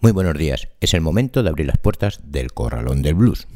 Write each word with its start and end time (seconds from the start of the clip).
Muy 0.00 0.12
buenos 0.12 0.34
días, 0.38 0.68
es 0.80 0.94
el 0.94 1.00
momento 1.00 1.42
de 1.42 1.50
abrir 1.50 1.66
las 1.66 1.78
puertas 1.78 2.20
del 2.24 2.52
Corralón 2.52 3.02
del 3.02 3.14
Blues. 3.14 3.46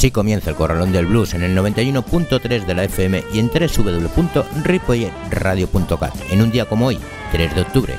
Así 0.00 0.10
comienza 0.10 0.48
el 0.48 0.56
Corralón 0.56 0.92
del 0.92 1.04
Blues 1.04 1.34
en 1.34 1.42
el 1.42 1.54
91.3 1.54 2.64
de 2.64 2.74
la 2.74 2.84
FM 2.84 3.22
y 3.34 3.38
en 3.38 3.50
www.ripoyerradio.cat 3.50 6.14
en 6.30 6.40
un 6.40 6.50
día 6.50 6.64
como 6.64 6.86
hoy, 6.86 6.98
3 7.32 7.54
de 7.54 7.60
octubre. 7.60 7.96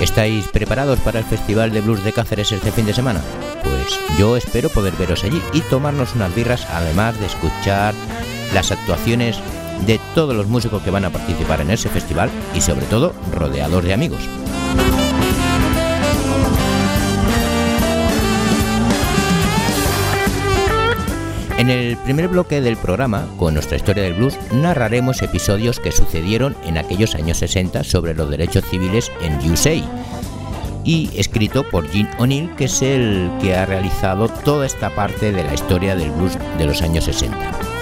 ¿Estáis 0.00 0.48
preparados 0.48 0.98
para 0.98 1.20
el 1.20 1.24
Festival 1.24 1.72
de 1.72 1.82
Blues 1.82 2.02
de 2.02 2.12
Cáceres 2.12 2.50
este 2.50 2.72
fin 2.72 2.86
de 2.86 2.94
semana? 2.94 3.20
Pues 3.62 4.00
yo 4.18 4.36
espero 4.36 4.70
poder 4.70 4.94
veros 4.94 5.22
allí 5.22 5.40
y 5.52 5.60
tomarnos 5.60 6.16
unas 6.16 6.34
birras, 6.34 6.66
además 6.68 7.16
de 7.20 7.26
escuchar 7.26 7.94
las 8.52 8.72
actuaciones 8.72 9.38
de 9.86 10.00
todos 10.14 10.34
los 10.34 10.46
músicos 10.46 10.82
que 10.82 10.90
van 10.90 11.04
a 11.04 11.10
participar 11.10 11.60
en 11.60 11.70
ese 11.70 11.88
festival 11.88 12.30
y 12.54 12.60
sobre 12.60 12.86
todo 12.86 13.12
rodeados 13.32 13.84
de 13.84 13.92
amigos. 13.92 14.20
En 21.56 21.70
el 21.70 21.96
primer 21.96 22.28
bloque 22.28 22.60
del 22.60 22.76
programa, 22.76 23.26
con 23.38 23.54
nuestra 23.54 23.76
historia 23.76 24.02
del 24.02 24.14
blues, 24.14 24.36
narraremos 24.52 25.22
episodios 25.22 25.78
que 25.78 25.92
sucedieron 25.92 26.56
en 26.64 26.78
aquellos 26.78 27.14
años 27.14 27.38
60 27.38 27.84
sobre 27.84 28.12
los 28.12 28.28
derechos 28.28 28.64
civiles 28.68 29.10
en 29.22 29.38
USA 29.50 29.74
y 30.84 31.10
escrito 31.14 31.62
por 31.70 31.88
Gene 31.88 32.10
O'Neill, 32.18 32.54
que 32.56 32.64
es 32.64 32.82
el 32.82 33.30
que 33.40 33.56
ha 33.56 33.66
realizado 33.66 34.28
toda 34.28 34.66
esta 34.66 34.90
parte 34.90 35.32
de 35.32 35.44
la 35.44 35.54
historia 35.54 35.96
del 35.96 36.10
blues 36.10 36.36
de 36.58 36.66
los 36.66 36.82
años 36.82 37.04
60. 37.04 37.73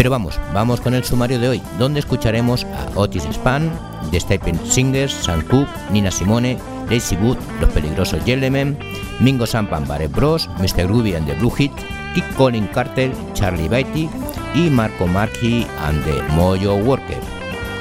Pero 0.00 0.08
vamos, 0.08 0.40
vamos 0.54 0.80
con 0.80 0.94
el 0.94 1.04
sumario 1.04 1.38
de 1.38 1.50
hoy, 1.50 1.62
donde 1.78 2.00
escucharemos 2.00 2.64
a 2.64 2.98
Otis 2.98 3.24
Spann, 3.30 3.70
The 4.10 4.18
Stephen 4.18 4.58
Singers, 4.64 5.12
Sam 5.12 5.42
Cooke, 5.42 5.68
Nina 5.92 6.10
Simone, 6.10 6.56
Lazy 6.88 7.16
Wood, 7.16 7.36
Los 7.60 7.68
Peligrosos 7.68 8.24
Yellowmen, 8.24 8.78
Mingo 9.20 9.44
Sampan, 9.44 9.86
Barret 9.86 10.10
Bros, 10.10 10.48
Mr. 10.56 10.88
Ruby 10.88 11.16
and 11.16 11.26
the 11.26 11.34
Blue 11.34 11.50
Hit, 11.50 11.72
Kit 12.14 12.24
Colin 12.34 12.66
Carter, 12.68 13.12
Charlie 13.34 13.68
Beatty 13.68 14.08
y 14.54 14.70
Marco 14.70 15.06
Marchi 15.06 15.66
and 15.86 16.02
the 16.04 16.22
Mojo 16.32 16.76
Worker. 16.76 17.20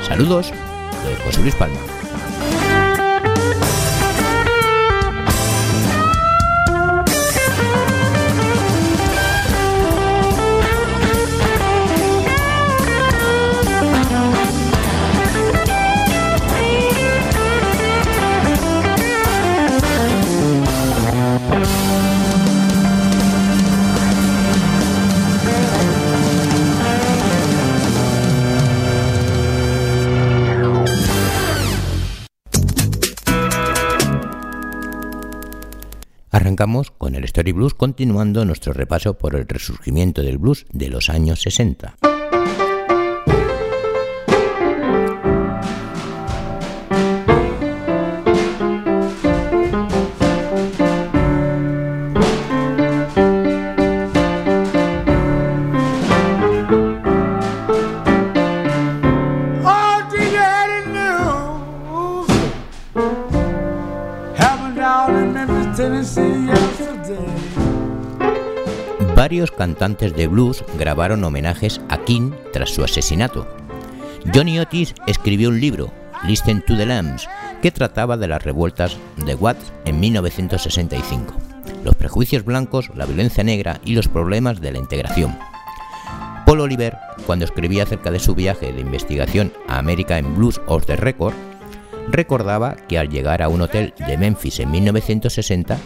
Saludos 0.06 0.52
de 0.52 1.16
José 1.24 1.42
Luis 1.42 1.56
Palma. 1.56 1.80
Con 36.98 37.16
el 37.16 37.24
Story 37.24 37.54
Blues 37.54 37.74
continuando 37.74 38.44
nuestro 38.44 38.74
repaso 38.74 39.18
por 39.18 39.34
el 39.34 39.48
resurgimiento 39.48 40.22
del 40.22 40.38
blues 40.38 40.66
de 40.74 40.90
los 40.90 41.10
años 41.10 41.42
60. 41.42 42.09
Cantantes 69.60 70.16
de 70.16 70.28
blues 70.28 70.64
grabaron 70.78 71.22
homenajes 71.26 71.82
a 71.90 71.98
King 71.98 72.32
tras 72.54 72.70
su 72.70 72.82
asesinato. 72.82 73.46
Johnny 74.34 74.58
Otis 74.58 74.96
escribió 75.06 75.50
un 75.50 75.60
libro, 75.60 75.92
Listen 76.26 76.64
to 76.66 76.78
the 76.78 76.86
Lambs, 76.86 77.28
que 77.62 77.70
trataba 77.70 78.16
de 78.16 78.30
las 78.30 78.42
revueltas 78.42 78.96
de 79.18 79.36
Watts 79.36 79.74
en 79.84 80.00
1965, 80.00 81.34
los 81.84 81.94
prejuicios 81.96 82.46
blancos, 82.46 82.90
la 82.96 83.06
violencia 83.06 83.44
negra 83.44 83.82
y 83.84 83.96
los 83.96 84.08
problemas 84.08 84.62
de 84.62 84.72
la 84.72 84.78
integración. 84.78 85.38
Paul 86.46 86.62
Oliver, 86.62 86.96
cuando 87.26 87.44
escribía 87.44 87.84
acerca 87.84 88.12
de 88.12 88.20
su 88.20 88.36
viaje 88.36 88.72
de 88.72 88.80
investigación 88.80 89.52
a 89.68 89.78
América 89.78 90.18
en 90.18 90.38
Blues 90.38 90.62
of 90.68 90.86
the 90.86 90.96
Record, 90.96 91.34
recordaba 92.08 92.78
que 92.88 92.98
al 92.98 93.10
llegar 93.10 93.42
a 93.42 93.50
un 93.50 93.60
hotel 93.60 93.94
de 94.08 94.18
Memphis 94.18 94.62
en 94.62 94.72
1960 94.72 95.78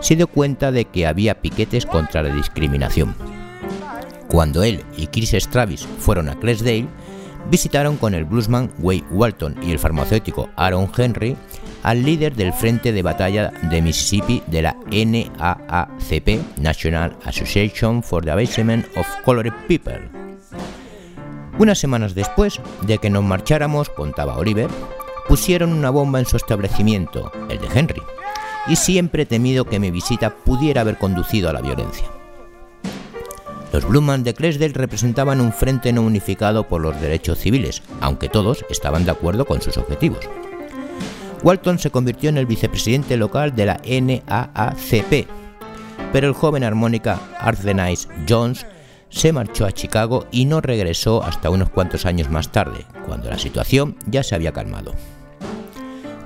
se 0.00 0.16
dio 0.16 0.26
cuenta 0.26 0.72
de 0.72 0.86
que 0.86 1.06
había 1.06 1.40
piquetes 1.40 1.86
contra 1.86 2.22
la 2.22 2.34
discriminación. 2.34 3.14
Cuando 4.28 4.62
él 4.62 4.84
y 4.96 5.06
Chris 5.06 5.32
Stravis 5.32 5.86
fueron 5.98 6.28
a 6.28 6.38
Clesdale, 6.38 6.88
visitaron 7.50 7.96
con 7.96 8.14
el 8.14 8.24
bluesman 8.24 8.72
Wade 8.78 9.04
Walton 9.10 9.56
y 9.62 9.70
el 9.70 9.78
farmacéutico 9.78 10.50
Aaron 10.56 10.90
Henry 10.96 11.36
al 11.82 12.04
líder 12.04 12.34
del 12.34 12.52
Frente 12.52 12.92
de 12.92 13.02
Batalla 13.02 13.52
de 13.70 13.80
Mississippi 13.80 14.42
de 14.48 14.62
la 14.62 14.76
NAACP, 14.90 16.58
National 16.58 17.16
Association 17.24 18.02
for 18.02 18.24
the 18.24 18.32
Abasement 18.32 18.86
of 18.96 19.06
Colored 19.24 19.52
People. 19.68 20.10
Unas 21.58 21.78
semanas 21.78 22.14
después 22.14 22.60
de 22.82 22.98
que 22.98 23.08
nos 23.08 23.22
marcháramos, 23.22 23.88
contaba 23.88 24.36
Oliver, 24.36 24.68
pusieron 25.28 25.72
una 25.72 25.90
bomba 25.90 26.18
en 26.18 26.26
su 26.26 26.36
establecimiento, 26.36 27.30
el 27.48 27.58
de 27.58 27.68
Henry, 27.72 28.02
y 28.68 28.76
siempre 28.76 29.22
he 29.22 29.26
temido 29.26 29.64
que 29.64 29.78
mi 29.78 29.90
visita 29.90 30.34
pudiera 30.34 30.80
haber 30.80 30.98
conducido 30.98 31.48
a 31.48 31.52
la 31.52 31.60
violencia. 31.60 32.06
Los 33.72 33.86
Blumen 33.86 34.24
de 34.24 34.34
Cresdale 34.34 34.72
representaban 34.72 35.40
un 35.40 35.52
frente 35.52 35.92
no 35.92 36.02
unificado 36.02 36.66
por 36.66 36.80
los 36.80 37.00
derechos 37.00 37.38
civiles, 37.38 37.82
aunque 38.00 38.28
todos 38.28 38.64
estaban 38.70 39.04
de 39.04 39.10
acuerdo 39.10 39.44
con 39.44 39.60
sus 39.60 39.76
objetivos. 39.76 40.20
Walton 41.42 41.78
se 41.78 41.90
convirtió 41.90 42.30
en 42.30 42.38
el 42.38 42.46
vicepresidente 42.46 43.16
local 43.16 43.54
de 43.54 43.66
la 43.66 43.80
NAACP, 43.84 45.28
pero 46.12 46.28
el 46.28 46.34
joven 46.34 46.64
armónica 46.64 47.20
Arthenice 47.38 48.08
Jones 48.28 48.66
se 49.10 49.32
marchó 49.32 49.66
a 49.66 49.72
Chicago 49.72 50.26
y 50.30 50.46
no 50.46 50.60
regresó 50.60 51.22
hasta 51.22 51.50
unos 51.50 51.70
cuantos 51.70 52.06
años 52.06 52.30
más 52.30 52.50
tarde, 52.50 52.86
cuando 53.06 53.30
la 53.30 53.38
situación 53.38 53.96
ya 54.06 54.22
se 54.22 54.34
había 54.34 54.52
calmado. 54.52 54.94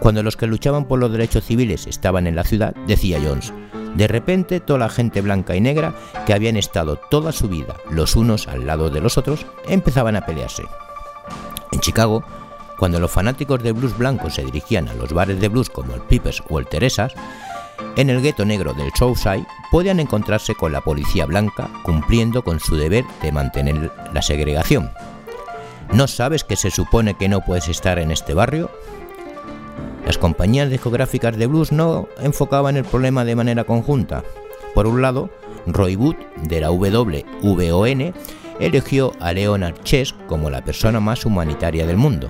Cuando 0.00 0.22
los 0.22 0.36
que 0.36 0.46
luchaban 0.46 0.86
por 0.86 0.98
los 0.98 1.12
derechos 1.12 1.44
civiles 1.44 1.86
estaban 1.86 2.26
en 2.26 2.34
la 2.34 2.44
ciudad, 2.44 2.74
decía 2.86 3.20
Jones, 3.22 3.52
de 3.94 4.08
repente 4.08 4.60
toda 4.60 4.78
la 4.78 4.88
gente 4.88 5.20
blanca 5.20 5.54
y 5.54 5.60
negra 5.60 5.94
que 6.26 6.32
habían 6.32 6.56
estado 6.56 6.96
toda 6.96 7.32
su 7.32 7.48
vida 7.48 7.76
los 7.90 8.16
unos 8.16 8.48
al 8.48 8.66
lado 8.66 8.88
de 8.88 9.00
los 9.00 9.18
otros 9.18 9.44
empezaban 9.68 10.16
a 10.16 10.24
pelearse. 10.24 10.62
En 11.72 11.80
Chicago, 11.80 12.24
cuando 12.78 12.98
los 12.98 13.10
fanáticos 13.10 13.62
de 13.62 13.72
blues 13.72 13.96
blancos 13.98 14.34
se 14.34 14.44
dirigían 14.44 14.88
a 14.88 14.94
los 14.94 15.12
bares 15.12 15.38
de 15.38 15.48
blues 15.48 15.68
como 15.68 15.94
el 15.94 16.00
Pipes 16.00 16.42
o 16.48 16.58
el 16.58 16.66
Teresas, 16.66 17.12
en 17.96 18.08
el 18.08 18.22
gueto 18.22 18.44
negro 18.44 18.72
del 18.72 18.90
Southside 18.96 19.46
podían 19.70 20.00
encontrarse 20.00 20.54
con 20.54 20.72
la 20.72 20.80
policía 20.80 21.26
blanca 21.26 21.68
cumpliendo 21.82 22.42
con 22.42 22.58
su 22.58 22.76
deber 22.76 23.04
de 23.20 23.32
mantener 23.32 23.92
la 24.14 24.22
segregación. 24.22 24.90
¿No 25.92 26.06
sabes 26.06 26.44
que 26.44 26.56
se 26.56 26.70
supone 26.70 27.14
que 27.14 27.28
no 27.28 27.40
puedes 27.40 27.68
estar 27.68 27.98
en 27.98 28.12
este 28.12 28.32
barrio? 28.32 28.70
Las 30.04 30.18
compañías 30.18 30.70
discográficas 30.70 31.36
de 31.36 31.46
blues 31.46 31.72
no 31.72 32.08
enfocaban 32.20 32.76
el 32.76 32.84
problema 32.84 33.24
de 33.24 33.36
manera 33.36 33.64
conjunta. 33.64 34.24
Por 34.74 34.86
un 34.86 35.02
lado, 35.02 35.30
Roy 35.66 35.96
Wood, 35.96 36.16
de 36.42 36.60
la 36.60 36.70
WVON, 36.70 38.14
eligió 38.58 39.12
a 39.20 39.32
Leonard 39.32 39.82
Chess 39.82 40.14
como 40.26 40.50
la 40.50 40.64
persona 40.64 41.00
más 41.00 41.24
humanitaria 41.24 41.86
del 41.86 41.96
mundo. 41.96 42.28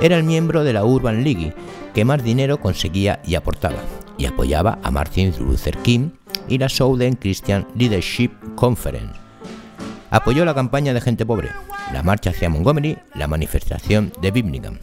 Era 0.00 0.16
el 0.16 0.24
miembro 0.24 0.64
de 0.64 0.72
la 0.72 0.84
Urban 0.84 1.24
League 1.24 1.54
que 1.94 2.04
más 2.04 2.22
dinero 2.22 2.60
conseguía 2.60 3.20
y 3.24 3.34
aportaba. 3.34 3.78
y 4.18 4.26
apoyaba 4.26 4.80
a 4.82 4.90
Martin 4.90 5.32
Luther 5.38 5.78
King 5.78 6.10
y 6.48 6.58
la 6.58 6.68
Southern 6.68 7.14
Christian 7.14 7.66
Leadership 7.76 8.30
Conference. 8.56 9.14
Apoyó 10.10 10.44
la 10.44 10.54
campaña 10.54 10.92
de 10.92 11.00
gente 11.00 11.24
pobre, 11.24 11.50
la 11.92 12.02
marcha 12.02 12.30
hacia 12.30 12.48
Montgomery, 12.48 12.98
la 13.14 13.28
manifestación 13.28 14.12
de 14.20 14.30
Birmingham. 14.32 14.78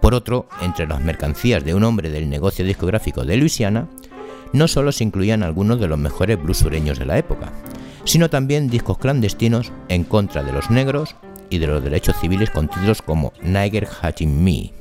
Por 0.00 0.14
otro, 0.14 0.48
entre 0.62 0.86
las 0.86 1.00
mercancías 1.00 1.64
de 1.64 1.74
un 1.74 1.84
hombre 1.84 2.10
del 2.10 2.30
negocio 2.30 2.64
discográfico 2.64 3.24
de 3.24 3.36
Luisiana, 3.36 3.88
no 4.52 4.66
solo 4.66 4.92
se 4.92 5.04
incluían 5.04 5.42
algunos 5.42 5.78
de 5.78 5.88
los 5.88 5.98
mejores 5.98 6.42
blues 6.42 6.58
sureños 6.58 6.98
de 6.98 7.06
la 7.06 7.18
época, 7.18 7.52
sino 8.04 8.30
también 8.30 8.68
discos 8.68 8.98
clandestinos 8.98 9.72
en 9.88 10.04
contra 10.04 10.42
de 10.42 10.52
los 10.52 10.70
negros 10.70 11.16
y 11.50 11.58
de 11.58 11.66
los 11.66 11.82
derechos 11.82 12.16
civiles 12.20 12.50
con 12.50 12.68
títulos 12.68 13.02
como 13.02 13.32
Niger 13.42 13.86
Hatching 13.86 14.42
Me. 14.42 14.72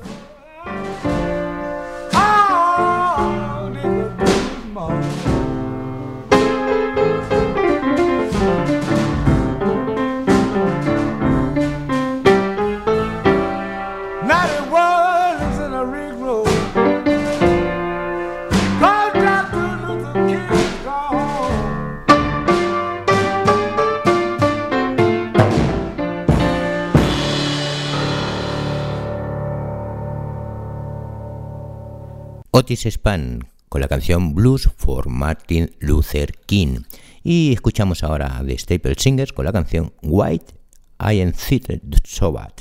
Otis 32.59 32.85
Spann 32.91 33.47
con 33.69 33.79
la 33.79 33.88
canción 33.88 34.35
Blues 34.35 34.69
for 34.75 35.07
Martin 35.07 35.71
Luther 35.79 36.33
King. 36.45 36.81
Y 37.23 37.53
escuchamos 37.53 38.03
ahora 38.03 38.41
de 38.44 38.57
Staple 38.57 38.95
Singers 38.97 39.31
con 39.31 39.45
la 39.45 39.53
canción 39.53 39.94
White 40.01 40.56
I 41.00 41.21
Am 41.21 41.33
Seated 41.33 41.79
So 42.03 42.33
Bad. 42.33 42.51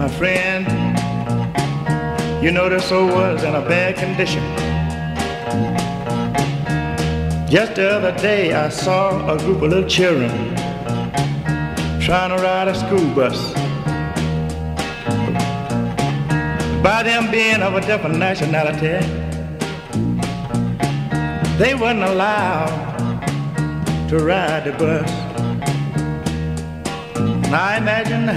My 0.00 0.08
friend, 0.18 0.66
you 2.42 2.50
know 2.50 2.68
this 2.68 2.90
old 2.90 3.12
was 3.12 3.44
in 3.44 3.54
a 3.54 3.60
bad 3.60 3.94
condition. 3.94 4.42
Just 7.48 7.76
the 7.76 7.88
other 7.88 8.20
day 8.20 8.52
I 8.52 8.68
saw 8.68 9.32
a 9.32 9.38
group 9.38 9.62
of 9.62 9.68
little 9.68 9.88
children 9.88 10.56
trying 12.00 12.36
to 12.36 12.42
ride 12.42 12.66
a 12.66 12.74
school 12.74 13.14
bus. 13.14 13.69
By 16.82 17.02
them 17.02 17.30
being 17.30 17.62
of 17.62 17.74
a 17.74 17.80
different 17.80 18.16
nationality, 18.18 19.04
they 21.58 21.74
wasn't 21.74 22.02
allowed 22.02 22.88
to 24.08 24.18
ride 24.18 24.64
the 24.64 24.72
bus. 24.72 25.10
Now 27.50 27.64
I 27.64 27.76
imagine 27.76 28.28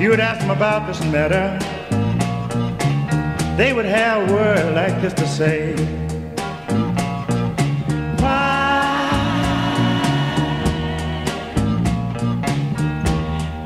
you 0.00 0.10
would 0.10 0.20
ask 0.20 0.40
them 0.40 0.50
about 0.50 0.86
this 0.88 1.00
matter, 1.12 1.58
they 3.56 3.72
would 3.72 3.84
have 3.84 4.28
a 4.28 4.32
word 4.32 4.74
like 4.74 5.00
this 5.00 5.14
to 5.14 5.26
say. 5.28 5.76
Why 8.18 8.96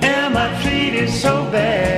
am 0.02 0.37
I 0.37 0.62
treated 0.62 1.08
so 1.08 1.50
bad? 1.50 1.98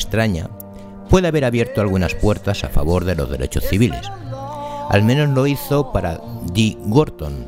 Extraña, 0.00 0.48
puede 1.08 1.28
haber 1.28 1.44
abierto 1.44 1.80
algunas 1.80 2.14
puertas 2.14 2.64
a 2.64 2.68
favor 2.68 3.04
de 3.04 3.14
los 3.14 3.30
derechos 3.30 3.64
civiles. 3.64 4.00
Al 4.88 5.02
menos 5.02 5.28
lo 5.30 5.46
hizo 5.46 5.92
para 5.92 6.20
Dee 6.52 6.78
Gorton, 6.86 7.46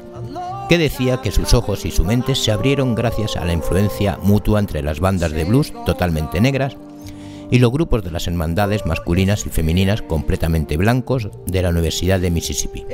que 0.68 0.78
decía 0.78 1.20
que 1.20 1.32
sus 1.32 1.54
ojos 1.54 1.84
y 1.84 1.90
su 1.90 2.04
mente 2.04 2.34
se 2.34 2.52
abrieron 2.52 2.94
gracias 2.94 3.36
a 3.36 3.44
la 3.44 3.52
influencia 3.52 4.18
mutua 4.22 4.60
entre 4.60 4.82
las 4.82 5.00
bandas 5.00 5.32
de 5.32 5.44
blues 5.44 5.72
totalmente 5.86 6.40
negras 6.40 6.76
y 7.50 7.58
los 7.58 7.72
grupos 7.72 8.04
de 8.04 8.10
las 8.10 8.26
hermandades 8.26 8.86
masculinas 8.86 9.44
y 9.46 9.50
femeninas 9.50 10.02
completamente 10.02 10.76
blancos 10.76 11.28
de 11.46 11.62
la 11.62 11.70
Universidad 11.70 12.20
de 12.20 12.30
Mississippi. 12.30 12.86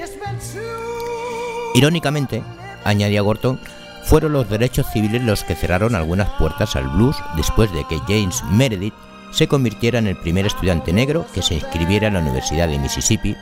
Irónicamente, 1.75 2.43
añadía 2.85 3.21
Gorton, 3.21 3.61
fueron 4.05 4.33
los 4.33 4.49
derechos 4.49 4.87
civiles 4.93 5.23
los 5.23 5.45
que 5.45 5.55
cerraron 5.55 5.95
algunas 5.95 6.31
puertas 6.39 6.75
al 6.77 6.89
blues 6.89 7.17
después 7.37 7.71
de 7.73 7.85
que 7.85 7.99
James 8.09 8.43
Meredith 8.51 8.95
se 9.31 9.49
convirtiera 9.49 9.99
en 9.99 10.07
el 10.07 10.17
primer 10.17 10.47
estudiante 10.47 10.93
negro 10.93 11.27
que 11.33 11.43
se 11.43 11.55
inscribiera 11.55 12.09
en 12.09 12.15
la 12.15 12.21
Universidad 12.21 12.69
de 12.69 12.79
Mississippi 12.79 13.37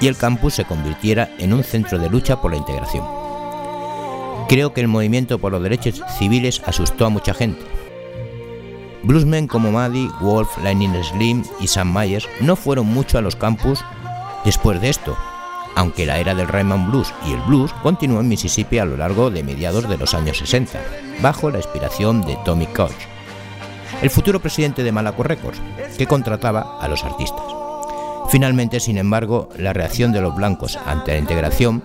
y 0.00 0.06
el 0.06 0.16
campus 0.16 0.54
se 0.54 0.64
convirtiera 0.64 1.30
en 1.38 1.52
un 1.52 1.62
centro 1.62 1.98
de 1.98 2.08
lucha 2.08 2.40
por 2.40 2.50
la 2.50 2.56
integración. 2.56 3.04
Creo 4.48 4.72
que 4.72 4.80
el 4.80 4.88
movimiento 4.88 5.38
por 5.38 5.52
los 5.52 5.62
derechos 5.62 6.02
civiles 6.18 6.62
asustó 6.66 7.06
a 7.06 7.10
mucha 7.10 7.34
gente. 7.34 7.62
Bluesmen 9.02 9.46
como 9.46 9.70
Maddie, 9.70 10.10
Wolf, 10.20 10.58
Lightning 10.62 10.92
Slim 11.02 11.44
y 11.60 11.66
Sam 11.66 11.92
Myers 11.94 12.28
no 12.40 12.56
fueron 12.56 12.86
mucho 12.86 13.16
a 13.16 13.22
los 13.22 13.36
campus 13.36 13.84
después 14.44 14.80
de 14.80 14.90
esto, 14.90 15.16
aunque 15.76 16.04
la 16.04 16.18
era 16.18 16.34
del 16.34 16.48
Rhythm 16.48 16.90
Blues 16.90 17.14
y 17.26 17.32
el 17.32 17.40
blues 17.42 17.72
continuó 17.82 18.20
en 18.20 18.28
Mississippi 18.28 18.78
a 18.78 18.84
lo 18.84 18.96
largo 18.96 19.30
de 19.30 19.42
mediados 19.42 19.88
de 19.88 19.96
los 19.96 20.14
años 20.14 20.38
60, 20.38 20.80
bajo 21.22 21.50
la 21.50 21.58
inspiración 21.58 22.22
de 22.22 22.36
Tommy 22.44 22.66
Koch, 22.66 22.92
el 24.02 24.10
futuro 24.10 24.40
presidente 24.40 24.82
de 24.82 24.92
Malaco 24.92 25.22
Records, 25.22 25.60
que 25.96 26.06
contrataba 26.06 26.78
a 26.80 26.88
los 26.88 27.04
artistas. 27.04 27.44
Finalmente, 28.30 28.80
sin 28.80 28.98
embargo, 28.98 29.48
la 29.56 29.72
reacción 29.72 30.12
de 30.12 30.20
los 30.20 30.34
blancos 30.34 30.78
ante 30.86 31.12
la 31.12 31.18
integración 31.18 31.82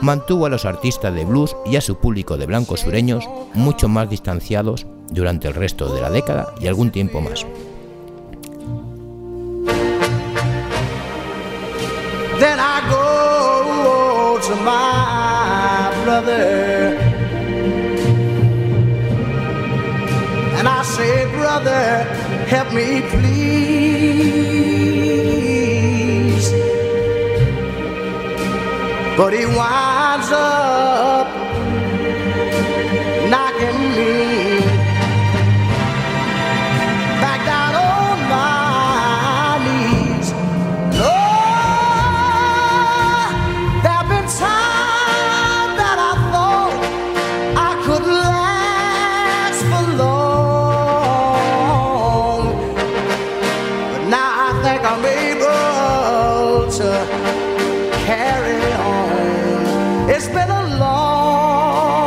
mantuvo 0.00 0.46
a 0.46 0.48
los 0.48 0.64
artistas 0.64 1.14
de 1.14 1.24
blues 1.24 1.56
y 1.66 1.76
a 1.76 1.80
su 1.80 1.96
público 1.96 2.36
de 2.36 2.46
blancos 2.46 2.80
sureños 2.80 3.28
mucho 3.54 3.88
más 3.88 4.08
distanciados 4.08 4.86
durante 5.10 5.48
el 5.48 5.54
resto 5.54 5.94
de 5.94 6.00
la 6.00 6.10
década 6.10 6.54
y 6.60 6.66
algún 6.66 6.90
tiempo 6.90 7.20
más. 7.20 7.46
And 20.64 20.72
I 20.72 20.82
say, 20.82 21.26
Brother, 21.26 22.04
help 22.46 22.72
me 22.72 23.02
please. 23.02 23.44
But 29.18 29.34
he 29.34 29.44
winds 29.44 30.30
up 30.32 31.23
carry 58.04 58.62
on. 58.74 60.10
It's 60.10 60.28
been 60.28 60.50
a 60.50 60.64
long, 60.78 62.04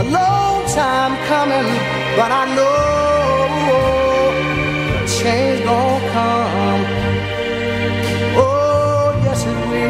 a 0.00 0.02
long 0.18 0.64
time 0.80 1.12
coming, 1.26 1.68
but 2.18 2.30
I 2.30 2.44
know 2.54 2.74
change 5.06 5.64
gonna 5.64 6.00
come. 6.12 6.84
Oh, 8.36 9.20
yes 9.24 9.44
it 9.44 9.58
will. 9.68 9.84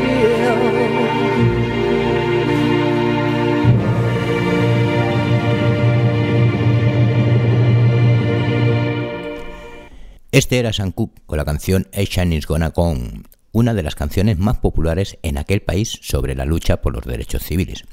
Este 10.33 10.59
era 10.59 10.73
Sam 10.73 10.91
Cooke 10.91 11.23
con 11.27 11.37
la 11.39 11.45
canción 11.45 11.87
Asian 11.93 12.33
is 12.33 12.47
Gonna 12.47 12.73
Come, 12.73 13.23
una 13.55 13.73
de 13.73 13.83
las 13.83 13.95
canciones 13.95 14.37
más 14.39 14.59
populares 14.59 15.17
en 15.23 15.39
aquel 15.39 15.63
país 15.63 15.99
sobre 16.03 16.35
la 16.35 16.45
lucha 16.45 16.83
por 16.83 16.93
los 16.93 17.05
derechos 17.05 17.43
civiles. 17.43 17.85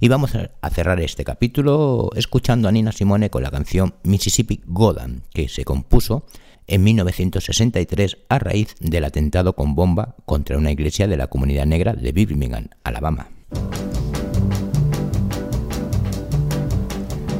Y 0.00 0.08
vamos 0.08 0.32
a 0.34 0.70
cerrar 0.70 0.98
este 1.00 1.22
capítulo 1.22 2.10
escuchando 2.16 2.66
a 2.66 2.72
Nina 2.72 2.90
Simone 2.90 3.30
con 3.30 3.44
la 3.44 3.52
canción 3.52 3.94
Mississippi 4.02 4.62
Godan, 4.66 5.22
que 5.32 5.48
se 5.48 5.64
compuso 5.64 6.26
en 6.66 6.82
1963 6.82 8.18
a 8.28 8.38
raíz 8.38 8.74
del 8.80 9.04
atentado 9.04 9.54
con 9.54 9.76
bomba 9.76 10.16
contra 10.24 10.58
una 10.58 10.72
iglesia 10.72 11.06
de 11.06 11.16
la 11.16 11.28
comunidad 11.28 11.66
negra 11.66 11.92
de 11.92 12.10
Birmingham, 12.10 12.68
Alabama. 12.82 13.28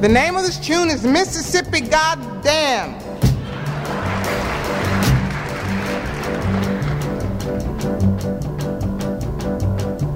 The 0.03 0.09
name 0.09 0.37
of 0.37 0.45
this 0.45 0.61
tune 0.61 0.91
is 0.91 1.05
Mississippi 1.05 1.81
Goddamn. 1.81 3.12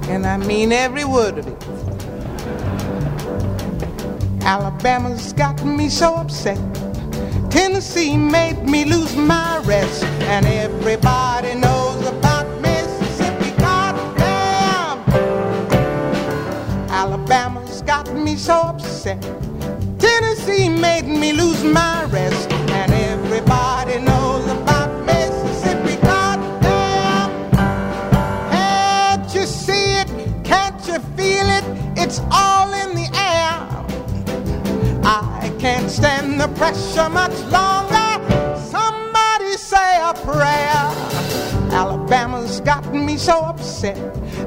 And 0.09 0.25
I 0.25 0.37
mean 0.37 0.71
every 0.71 1.03
word 1.03 1.37
of 1.37 1.47
it. 1.47 1.65
Alabama's 4.41 5.33
got 5.33 5.63
me 5.65 5.89
so 5.89 6.15
upset. 6.15 6.57
Tennessee 7.51 8.15
made 8.15 8.63
me 8.63 8.85
lose 8.85 9.15
my 9.17 9.59
rest. 9.65 10.03
And 10.31 10.45
everybody 10.45 11.55
knows 11.55 12.07
about 12.07 12.47
Mississippi. 12.61 13.51
Goddamn. 13.59 14.99
Alabama's 16.89 17.81
got 17.81 18.13
me 18.13 18.37
so 18.37 18.53
upset. 18.53 19.21
Tennessee 19.99 20.69
made 20.69 21.05
me 21.05 21.33
lose 21.33 21.63
my 21.65 22.05
rest. 22.05 22.49
And 22.51 22.93
everybody 22.93 23.99
knows 23.99 24.26
can't 35.59 35.89
stand 35.89 36.39
the 36.39 36.47
pressure 36.49 37.09
much 37.09 37.37
longer. 37.51 38.57
Somebody 38.69 39.53
say 39.57 39.99
a 40.01 40.13
prayer. 40.13 40.93
Alabama's 41.71 42.61
got 42.61 42.93
me 42.93 43.17
so 43.17 43.39
upset. 43.39 43.97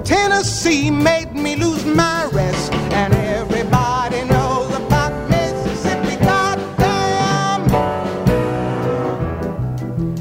Tennessee 0.05 0.91
made 0.91 1.35
me 1.35 1.57
lose 1.57 1.85
my 1.85 2.29
rest. 2.33 2.73
And 2.93 3.13
everybody 3.15 4.25
knows 4.25 4.73
about 4.77 5.13
Mississippi. 5.31 6.17
Goddamn. 6.25 7.67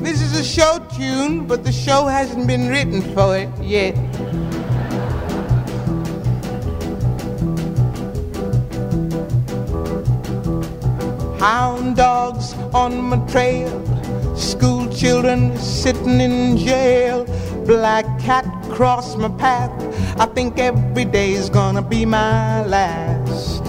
This 0.04 0.22
is 0.22 0.40
a 0.40 0.44
show 0.44 0.80
tune, 0.98 1.46
but 1.46 1.64
the 1.64 1.72
show 1.72 2.08
hasn't 2.08 2.48
been 2.48 2.68
written 2.68 3.02
for 3.14 3.38
it 3.38 3.50
yet. 3.62 3.96
Hound 11.40 11.96
dogs 11.96 12.54
on 12.74 13.02
my 13.02 13.18
trail, 13.28 13.72
school 14.36 14.90
children 14.90 15.58
sitting 15.58 16.20
in 16.20 16.58
jail, 16.58 17.26
black 17.66 18.06
cat 18.20 18.46
cross 18.70 19.16
my 19.16 19.30
path. 19.30 19.72
I 20.20 20.26
think 20.26 20.60
every 20.60 21.06
day's 21.06 21.50
gonna 21.50 21.82
be 21.82 22.06
my 22.06 22.66
last. 22.66 23.64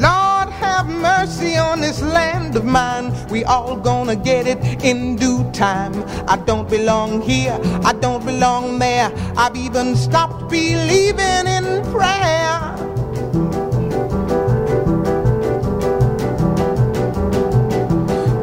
Lord 0.00 0.48
have 0.48 0.88
mercy 0.88 1.56
on 1.58 1.82
this 1.82 2.00
land 2.00 2.56
of 2.56 2.64
mine. 2.64 3.12
We 3.28 3.44
all 3.44 3.76
gonna 3.76 4.16
get 4.16 4.46
it 4.46 4.82
in 4.82 5.16
due 5.16 5.44
time. 5.52 5.94
I 6.26 6.36
don't 6.36 6.70
belong 6.70 7.20
here, 7.20 7.60
I 7.84 7.92
don't 7.92 8.24
belong 8.24 8.78
there. 8.78 9.12
I've 9.36 9.56
even 9.56 9.94
stopped 9.94 10.48
believing 10.48 11.53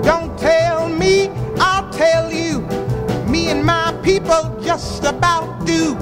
Don't 0.03 0.37
tell 0.37 0.89
me, 0.89 1.29
I'll 1.57 1.89
tell 1.91 2.31
you. 2.31 2.61
Me 3.27 3.49
and 3.49 3.63
my 3.65 3.93
people 4.03 4.57
just 4.61 5.03
about 5.03 5.65
do. 5.65 5.95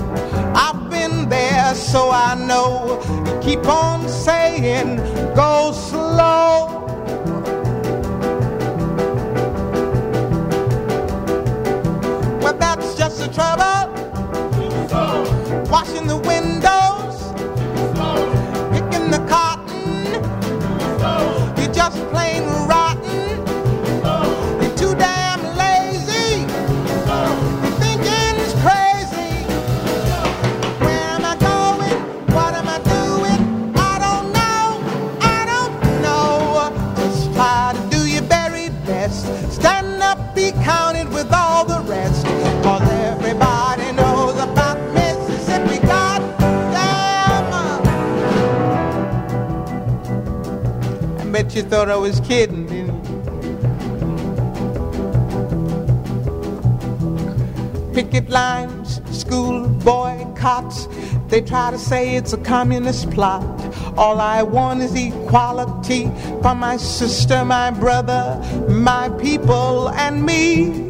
I've 0.55 0.89
been 0.89 1.29
there, 1.29 1.75
so 1.75 2.09
I 2.11 2.35
know. 2.35 2.99
Keep 3.41 3.65
on 3.67 4.07
saying, 4.07 4.97
go 5.35 5.71
slow. 5.71 6.77
That's 12.59 12.95
just 12.95 13.19
the 13.19 13.27
trouble. 13.29 13.87
Washing 15.69 16.07
the 16.07 16.17
windows, 16.17 16.78
thought 51.69 51.91
I 51.91 51.97
was 51.97 52.19
kidding? 52.21 52.65
Picket 57.93 58.27
lines, 58.27 59.01
school 59.11 59.67
boycotts. 59.67 60.87
They 61.27 61.41
try 61.41 61.69
to 61.69 61.77
say 61.77 62.15
it's 62.15 62.33
a 62.33 62.39
communist 62.39 63.11
plot. 63.11 63.43
All 63.99 64.19
I 64.19 64.41
want 64.41 64.81
is 64.81 64.95
equality 64.95 66.05
for 66.41 66.55
my 66.55 66.77
sister, 66.77 67.45
my 67.45 67.69
brother, 67.69 68.41
my 68.67 69.09
people, 69.21 69.89
and 69.89 70.25
me. 70.25 70.89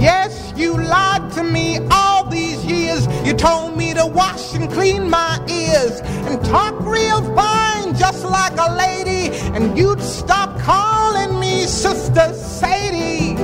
Yes, 0.00 0.54
you 0.56 0.72
lied 0.78 1.30
to 1.32 1.42
me 1.42 1.80
all 1.90 2.24
these 2.30 2.64
years. 2.64 3.06
You 3.26 3.34
told 3.34 3.76
me 3.76 3.92
to 3.92 4.06
wash 4.06 4.54
and 4.54 4.72
clean 4.72 5.10
my 5.10 5.38
ears 5.50 6.00
and 6.34 6.44
talk 6.44 6.74
real 6.80 7.22
fine, 7.36 7.94
just 7.94 8.24
like 8.24 8.56
a 8.58 8.74
lady. 8.76 9.30
And 9.54 9.78
you'd 9.78 10.00
stop 10.00 10.58
calling 10.58 11.38
me 11.38 11.62
Sister 11.66 12.32
Sadie. 12.34 13.36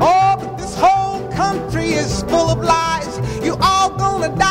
Oh, 0.00 0.36
but 0.40 0.56
this 0.56 0.74
whole 0.74 1.30
country 1.32 1.90
is 1.92 2.22
full 2.22 2.48
of 2.50 2.60
lies. 2.60 3.20
You 3.44 3.56
all 3.60 3.90
gonna 3.90 4.34
die 4.34 4.47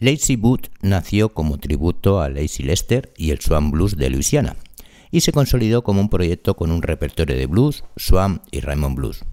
Lazy 0.00 0.36
Boot 0.36 0.70
nació 0.80 1.30
como 1.30 1.58
tributo 1.58 2.20
a 2.20 2.28
Lazy 2.28 2.62
Lester 2.62 3.12
y 3.16 3.32
el 3.32 3.40
Swan 3.40 3.72
Blues 3.72 3.96
de 3.96 4.10
Luisiana 4.10 4.54
y 5.10 5.22
se 5.22 5.32
consolidó 5.32 5.82
como 5.82 6.00
un 6.00 6.08
proyecto 6.08 6.54
con 6.54 6.70
un 6.70 6.82
repertorio 6.82 7.36
de 7.36 7.46
blues, 7.46 7.82
Swan 7.96 8.40
y 8.52 8.60
Raymond 8.60 8.94
Blues. 8.94 9.24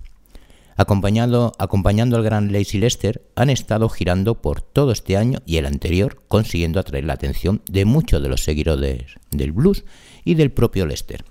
Acompañando 0.76 1.54
al 1.60 2.24
gran 2.24 2.52
Lazy 2.52 2.80
Lester, 2.80 3.30
han 3.36 3.52
estado 3.52 3.90
girando 3.90 4.42
por 4.42 4.62
todo 4.62 4.92
este 4.92 5.18
año 5.18 5.40
y 5.46 5.58
el 5.58 5.68
anterior, 5.68 6.24
consiguiendo 6.28 6.80
atraer 6.80 7.06
la 7.06 7.14
atención 7.14 7.62
de 7.70 7.86
muchos 7.86 8.24
de 8.24 8.30
los 8.30 8.44
seguidores 8.44 9.04
del 9.30 9.52
blues 9.52 9.86
y 10.24 10.34
del 10.34 10.52
propio 10.52 10.88
Lester. 10.88 11.24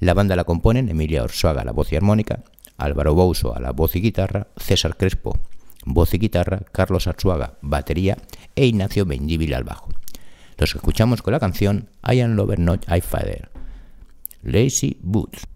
La 0.00 0.14
banda 0.14 0.34
la 0.34 0.44
componen 0.44 0.88
Emilia 0.88 1.22
Orsuaga 1.22 1.62
a 1.62 1.64
la 1.64 1.72
voz 1.72 1.92
y 1.92 1.96
armónica, 1.96 2.42
Álvaro 2.76 3.14
Bouso 3.14 3.54
a 3.54 3.60
la 3.60 3.70
voz 3.70 3.94
y 3.94 4.00
guitarra, 4.00 4.48
César 4.56 4.96
Crespo, 4.96 5.38
voz 5.94 6.14
y 6.14 6.18
guitarra, 6.18 6.62
Carlos 6.72 7.06
Arzuaga, 7.06 7.54
batería 7.60 8.16
e 8.54 8.66
Ignacio 8.66 9.06
Mendívil 9.06 9.54
al 9.54 9.64
bajo. 9.64 9.88
Los 10.56 10.74
escuchamos 10.74 11.22
con 11.22 11.32
la 11.32 11.40
canción 11.40 11.88
I 12.06 12.20
Am 12.20 12.34
Lover 12.34 12.58
Not 12.58 12.84
I 12.90 13.00
Father, 13.00 13.48
Lazy 14.42 14.98
Boots. 15.00 15.46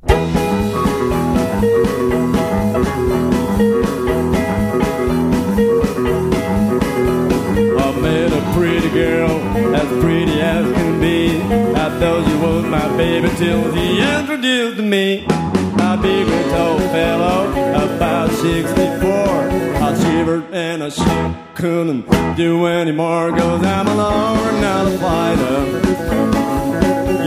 A 15.92 15.96
big 15.98 16.26
tall 16.48 16.78
fellow, 16.78 17.50
about 17.50 18.30
64. 18.30 19.10
I 19.10 19.94
shivered 20.00 20.44
and 20.50 20.82
I 20.82 20.88
shook, 20.88 21.54
couldn't 21.54 22.06
do 22.34 22.64
any 22.64 22.92
more, 22.92 23.28
cause 23.30 23.62
I'm 23.62 23.86
a 23.86 23.94
lover, 23.94 24.52
not 24.52 24.86
a 24.86 24.98
fighter. 24.98 25.58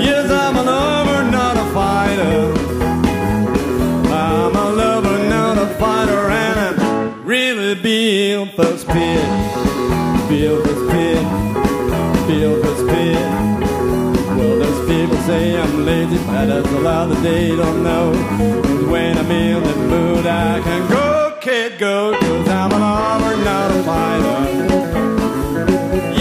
Yes, 0.01 0.32
I'm 0.32 0.56
a 0.56 0.63
lover, 0.63 1.30
not 1.30 1.58
a 1.58 1.65
fighter. 1.75 2.54
I'm 4.12 4.56
a 4.56 4.69
lover, 4.71 5.30
not 5.30 5.60
a 5.60 5.67
fighter, 5.75 6.28
and 6.32 6.60
I'm 6.60 7.23
really 7.23 7.75
built 7.75 8.49
for 8.56 8.78
speed. 8.80 9.21
Built 10.28 10.85
say 15.25 15.59
I'm 15.59 15.85
lazy, 15.85 16.17
but 16.17 16.45
that's 16.45 16.69
a 16.69 16.79
lot 16.79 17.09
that 17.09 17.21
they 17.23 17.55
don't 17.55 17.81
know. 17.83 18.11
when 18.91 19.17
I'm 19.17 19.31
in 19.31 19.63
the 19.63 19.75
mood, 19.75 20.25
I 20.27 20.61
can 20.61 20.88
go, 20.88 21.38
kid, 21.41 21.79
go, 21.79 22.15
cause 22.19 22.47
I'm 22.47 22.71
a 22.71 22.77
lover, 22.77 23.35
not 23.43 23.71
a 23.71 23.83
fighter. 23.89 24.39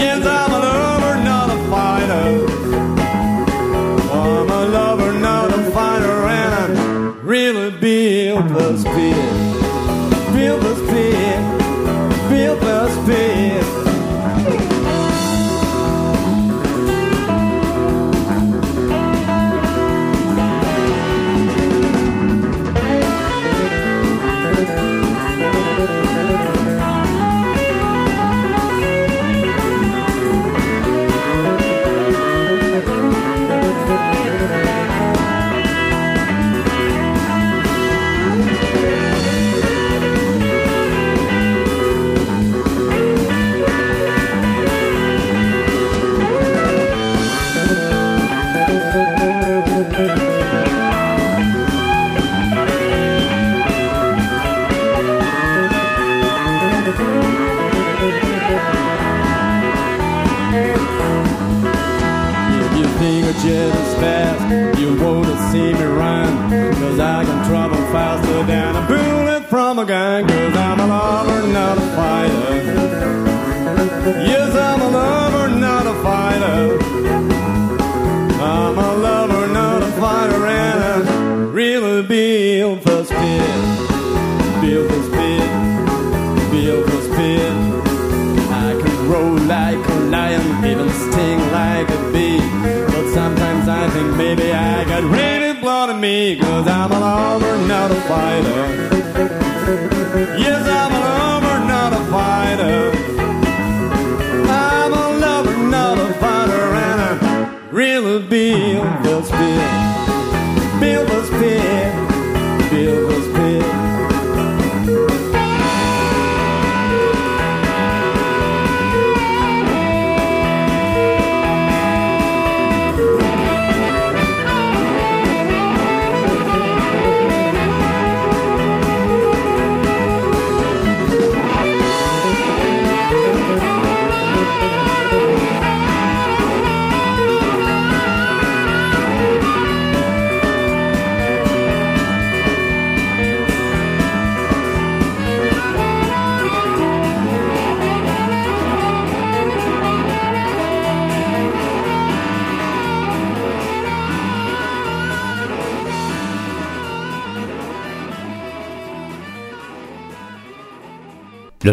Yes, 0.01 0.25
I'm 0.25 0.51
a 0.51 0.59
lover, 0.59 1.15
not 1.23 1.49
a 1.55 1.59
fighter. 1.69 2.27
I'm 4.11 4.49
a 4.49 4.65
lover, 4.77 5.13
not 5.19 5.53
a 5.53 5.71
fighter, 5.71 6.17
and 6.39 6.77
I'm 6.79 7.27
really 7.27 7.69
built 7.79 8.47
for 8.49 8.77
speed. 8.77 9.24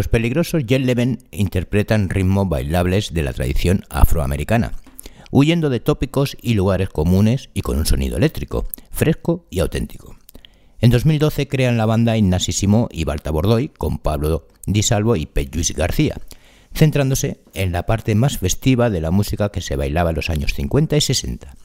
Los 0.03 0.09
peligrosos 0.09 0.63
Gentlemen 0.67 1.19
interpretan 1.31 2.09
ritmos 2.09 2.49
bailables 2.49 3.13
de 3.13 3.23
la 3.23 3.31
tradición 3.31 3.85
afroamericana, 3.89 4.73
huyendo 5.31 5.69
de 5.69 5.79
tópicos 5.79 6.35
y 6.41 6.55
lugares 6.55 6.89
comunes 6.89 7.49
y 7.53 7.61
con 7.61 7.77
un 7.77 7.85
sonido 7.85 8.17
eléctrico, 8.17 8.67
fresco 8.91 9.45
y 9.49 9.59
auténtico. 9.59 10.17
En 10.81 10.89
2012 10.89 11.47
crean 11.47 11.77
la 11.77 11.85
banda 11.85 12.17
Innasísimo 12.17 12.89
y 12.91 13.05
Balta 13.05 13.31
Bordoy 13.31 13.69
con 13.69 13.97
Pablo 13.97 14.49
Di 14.65 14.83
Salvo 14.83 15.15
y 15.15 15.25
Pet 15.25 15.55
Luis 15.55 15.73
García, 15.73 16.17
centrándose 16.73 17.39
en 17.53 17.71
la 17.71 17.85
parte 17.85 18.13
más 18.13 18.39
festiva 18.39 18.89
de 18.89 18.99
la 18.99 19.09
música 19.09 19.53
que 19.53 19.61
se 19.61 19.77
bailaba 19.77 20.09
en 20.09 20.17
los 20.17 20.29
años 20.29 20.53
50 20.53 20.97
y 20.97 21.01
60. 21.01 21.55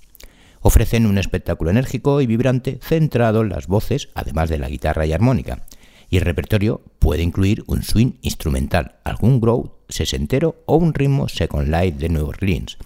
Ofrecen 0.60 1.06
un 1.06 1.18
espectáculo 1.18 1.72
enérgico 1.72 2.20
y 2.20 2.26
vibrante 2.26 2.78
centrado 2.84 3.40
en 3.40 3.48
las 3.48 3.66
voces, 3.66 4.10
además 4.14 4.48
de 4.48 4.58
la 4.58 4.68
guitarra 4.68 5.06
y 5.06 5.12
armónica, 5.12 5.66
y 6.10 6.16
el 6.16 6.24
repertorio 6.24 6.80
puede 6.98 7.22
incluir 7.22 7.64
un 7.66 7.82
swing 7.82 8.12
instrumental, 8.22 8.96
algún 9.04 9.40
groove 9.40 9.70
sesentero 9.88 10.62
o 10.66 10.76
un 10.76 10.94
ritmo 10.94 11.28
second 11.28 11.68
life 11.68 11.98
de 11.98 12.08
New 12.08 12.26
Orleans. 12.26 12.78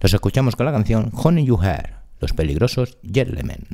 Los 0.00 0.14
escuchamos 0.14 0.56
con 0.56 0.66
la 0.66 0.72
canción 0.72 1.10
Honey 1.14 1.46
You 1.46 1.58
Hair, 1.62 1.94
los 2.20 2.32
peligrosos 2.32 2.98
Gentlemen. 3.02 3.66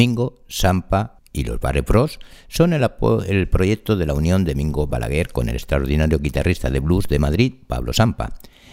Mingo, 0.00 0.40
Sampa 0.48 1.18
y 1.30 1.44
los 1.44 1.60
Barre 1.60 1.82
Bros 1.82 2.20
son 2.48 2.72
el, 2.72 2.88
el 3.28 3.48
proyecto 3.50 3.96
de 3.96 4.06
la 4.06 4.14
unión 4.14 4.44
de 4.44 4.54
Mingo 4.54 4.86
Balaguer 4.86 5.30
con 5.30 5.50
el 5.50 5.56
extraordinario 5.56 6.20
guitarrista 6.20 6.70
de 6.70 6.80
blues 6.80 7.06
de 7.06 7.18
Madrid, 7.18 7.52
Pablo 7.66 7.92
Sampa, 7.92 8.32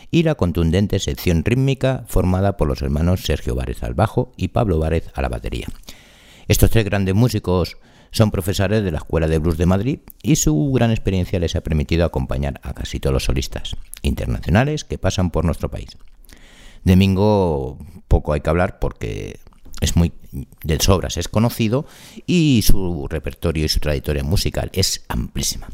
y 0.10 0.24
la 0.24 0.36
contundente 0.36 1.00
sección 1.00 1.44
rítmica 1.44 2.06
formada 2.08 2.56
por 2.56 2.70
los 2.70 2.82
hermanos 2.82 3.26
Sergio 3.26 3.56
Várez 3.56 3.84
al 3.84 3.94
bajo 3.94 4.32
y 4.38 4.48
Pablo 4.48 4.80
Várez 4.80 5.12
a 5.16 5.22
la 5.22 5.28
batería. 5.28 5.68
Estos 6.48 6.72
tres 6.72 6.86
grandes 6.86 7.14
músicos 7.14 7.76
son 8.12 8.32
profesores 8.32 8.86
de 8.86 8.92
la 8.92 9.00
Escuela 9.00 9.28
de 9.28 9.40
Blues 9.40 9.58
de 9.58 9.66
Madrid 9.66 10.00
y 10.24 10.38
su 10.38 10.72
gran 10.72 10.92
experiencia 10.92 11.42
les 11.42 11.58
ha 11.58 11.62
permitido 11.62 12.06
acompañar 12.06 12.62
a 12.64 12.74
casi 12.74 13.02
todos 13.02 13.14
los 13.14 13.26
solistas 13.26 13.76
internacionales 14.02 14.86
que 14.86 14.98
pasan 14.98 15.32
por 15.32 15.44
nuestro 15.44 15.70
país. 15.70 15.90
De 16.86 16.96
Mingo 16.96 17.80
poco 18.08 18.32
hay 18.32 18.40
que 18.40 18.50
hablar 18.50 18.80
porque 18.80 19.42
es 19.82 19.96
muy 19.96 20.12
de 20.64 20.80
sobras, 20.80 21.18
es 21.18 21.28
conocido 21.28 21.86
y 22.26 22.64
su 22.66 23.08
repertorio 23.08 23.66
y 23.66 23.70
su 23.70 23.80
trayectoria 23.80 24.24
musical 24.24 24.70
es 24.74 25.04
amplísima. 25.08 25.68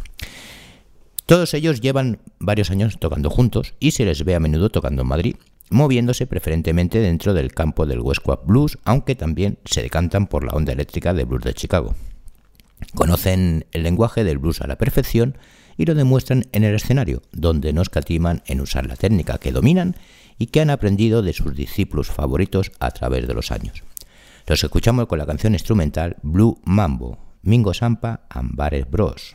Todos 1.26 1.54
ellos 1.54 1.80
llevan 1.80 2.20
varios 2.40 2.70
años 2.70 3.00
tocando 3.00 3.30
juntos 3.30 3.76
y 3.80 3.92
se 3.92 4.06
les 4.06 4.26
ve 4.26 4.36
a 4.36 4.40
menudo 4.40 4.70
tocando 4.70 5.04
en 5.04 5.08
Madrid, 5.08 5.36
moviéndose 5.70 6.28
preferentemente 6.28 7.00
dentro 7.00 7.34
del 7.34 7.54
campo 7.54 7.86
del 7.86 8.02
West 8.02 8.22
Coast 8.22 8.44
Blues, 8.46 8.78
aunque 8.84 9.16
también 9.16 9.58
se 9.64 9.82
decantan 9.82 10.28
por 10.28 10.44
la 10.44 10.52
onda 10.52 10.74
eléctrica 10.74 11.14
de 11.14 11.24
blues 11.24 11.44
de 11.44 11.54
Chicago. 11.54 11.96
Conocen 12.94 13.66
el 13.72 13.84
lenguaje 13.84 14.26
del 14.26 14.38
blues 14.38 14.60
a 14.60 14.68
la 14.68 14.78
perfección 14.78 15.38
y 15.78 15.86
lo 15.86 15.96
demuestran 15.96 16.46
en 16.52 16.66
el 16.66 16.76
escenario, 16.76 17.22
donde 17.32 17.72
no 17.72 17.82
escatiman 17.82 18.44
en 18.46 18.60
usar 18.60 18.86
la 18.86 18.98
técnica 18.98 19.38
que 19.38 19.54
dominan 19.54 19.96
y 20.38 20.48
que 20.48 20.62
han 20.62 20.70
aprendido 20.70 21.22
de 21.22 21.34
sus 21.34 21.56
discípulos 21.56 22.08
favoritos 22.08 22.72
a 22.80 22.92
través 22.92 23.28
de 23.28 23.34
los 23.34 23.52
años. 23.52 23.84
Los 24.46 24.64
escuchamos 24.64 25.08
con 25.08 25.20
la 25.20 25.26
canción 25.26 25.54
instrumental 25.54 26.18
Blue 26.22 26.60
Mambo, 26.66 27.18
Mingo 27.44 27.74
Sampa 27.74 28.22
and 28.30 28.56
Bares 28.56 28.90
Bros. 28.90 29.34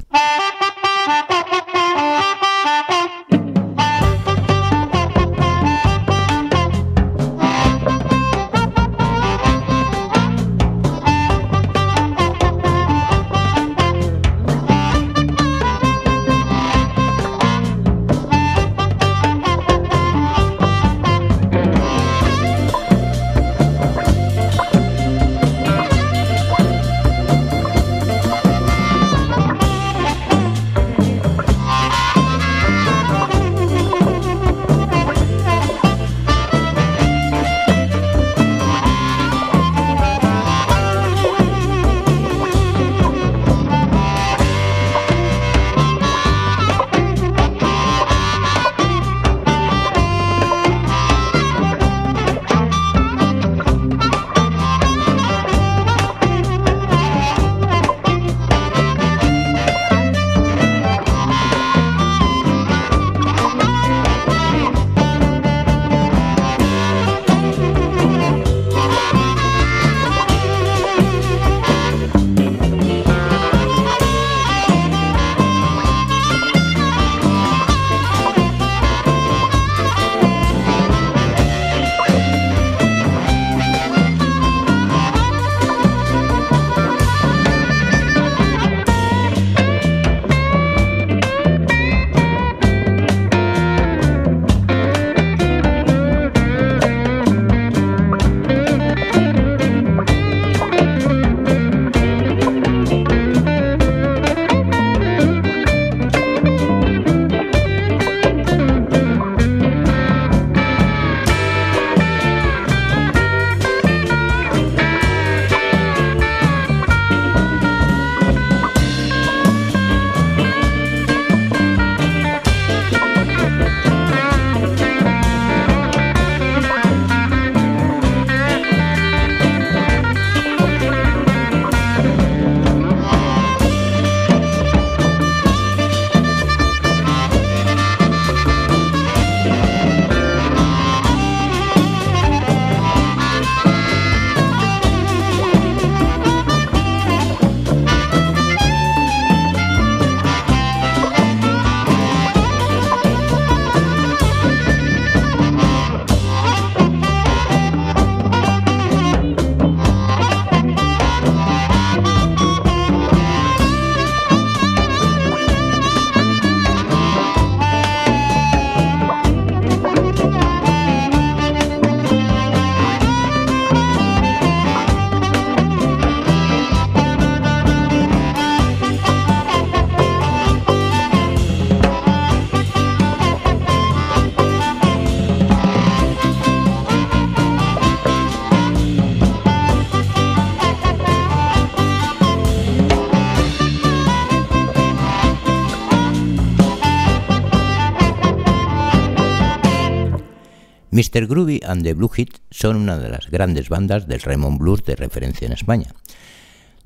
Mr. 200.98 201.28
Groovy 201.28 201.60
and 201.64 201.84
the 201.84 201.94
Blue 201.94 202.08
Hit 202.08 202.38
son 202.50 202.74
una 202.74 202.98
de 202.98 203.08
las 203.08 203.30
grandes 203.30 203.68
bandas 203.68 204.08
del 204.08 204.20
Raymond 204.20 204.58
Blues 204.58 204.84
de 204.84 204.96
referencia 204.96 205.46
en 205.46 205.52
España. 205.52 205.94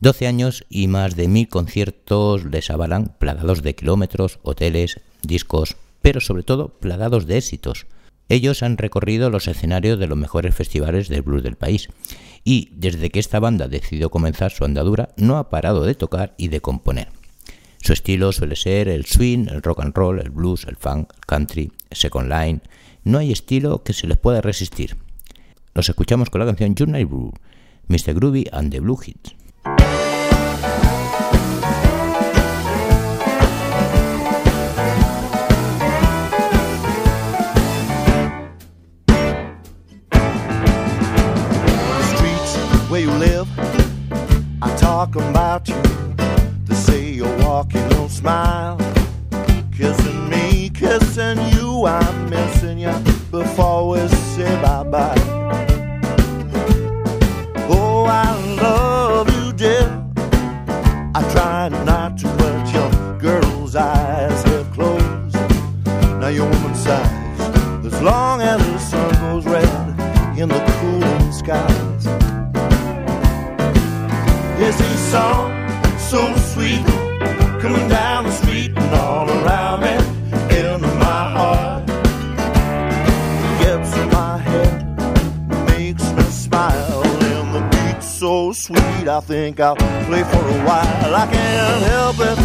12 0.01 0.27
años 0.27 0.67
y 0.69 0.87
más 0.87 1.17
de 1.17 1.29
mil 1.29 1.49
conciertos 1.49 2.45
les 2.45 2.69
avalan 2.69 3.17
plagados 3.19 3.63
de 3.63 3.75
kilómetros, 3.75 4.39
hoteles, 4.43 5.01
discos, 5.23 5.79
pero 6.03 6.21
sobre 6.21 6.43
todo 6.43 6.79
plagados 6.79 7.27
de 7.27 7.39
éxitos. 7.39 7.87
Ellos 8.29 8.63
han 8.63 8.77
recorrido 8.77 9.31
los 9.31 9.49
escenarios 9.49 9.99
de 9.99 10.09
los 10.09 10.19
mejores 10.19 10.55
festivales 10.55 11.09
del 11.09 11.23
blues 11.23 11.43
del 11.43 11.57
país 11.57 11.89
y 12.45 12.69
desde 12.75 13.09
que 13.09 13.19
esta 13.19 13.41
banda 13.41 13.67
decidió 13.67 14.11
comenzar 14.11 14.53
su 14.53 14.67
andadura 14.67 15.09
no 15.17 15.39
ha 15.39 15.49
parado 15.49 15.85
de 15.85 15.95
tocar 15.95 16.35
y 16.37 16.49
de 16.49 16.61
componer. 16.61 17.09
Su 17.79 17.95
estilo 17.95 18.31
suele 18.33 18.57
ser 18.57 18.89
el 18.89 19.07
swing, 19.07 19.49
el 19.49 19.63
rock 19.63 19.81
and 19.81 19.97
roll, 19.97 20.21
el 20.21 20.31
blues, 20.31 20.67
el 20.69 20.77
funk, 20.77 21.15
el 21.15 21.25
country, 21.27 21.73
el 21.89 21.97
second 21.97 22.31
line, 22.31 22.61
no 23.05 23.19
hay 23.19 23.33
estilo 23.33 23.83
que 23.83 23.93
se 23.93 24.07
les 24.07 24.19
pueda 24.19 24.41
resistir. 24.41 24.97
Los 25.75 25.89
escuchamos 25.89 26.31
con 26.31 26.41
la 26.41 26.47
canción 26.47 26.75
Journey 26.79 27.05
Blue, 27.05 27.33
Mr. 27.89 28.15
Groovy 28.15 28.49
and 28.53 28.71
the 28.71 28.81
Blue 28.81 28.99
Hits. 29.05 29.35
I 89.09 89.21
think 89.21 89.59
I'll 89.59 89.77
play 89.77 90.23
for 90.23 90.39
a 90.39 90.65
while. 90.65 91.15
I 91.15 91.27
can't 91.27 91.83
help 91.85 92.17
it. 92.21 92.42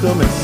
stomach. 0.00 0.39